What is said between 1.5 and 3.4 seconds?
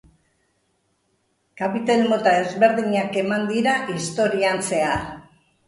Kapitel mota ezberdinak